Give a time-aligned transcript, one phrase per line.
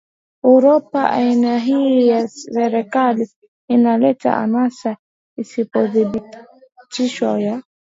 [0.43, 3.29] Uropa Aina hii ya serikali
[3.69, 4.97] inaleta anasa
[5.37, 7.63] isiyodhibitiwa ya